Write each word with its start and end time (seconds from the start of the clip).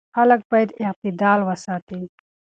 خلک 0.15 0.41
باید 0.51 0.69
اعتدال 0.83 1.39
وساتي. 1.47 2.01